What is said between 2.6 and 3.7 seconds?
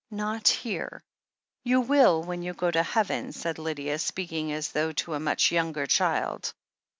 to heaven," said